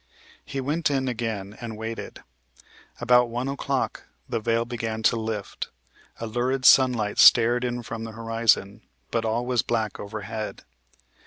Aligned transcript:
He 0.43 0.59
went 0.59 0.89
in 0.89 1.07
again, 1.07 1.55
and 1.61 1.77
waited. 1.77 2.23
About 2.99 3.29
one 3.29 3.47
o'clock 3.47 4.07
the 4.27 4.39
veil 4.39 4.65
began 4.65 5.03
to 5.03 5.15
lift; 5.15 5.69
a 6.19 6.25
lurid 6.25 6.65
sunlight 6.65 7.19
stared 7.19 7.63
in 7.63 7.83
from 7.83 8.03
the 8.03 8.13
horizon, 8.13 8.81
but 9.11 9.25
all 9.25 9.45
was 9.45 9.61
black 9.61 9.99
overhead. 9.99 10.63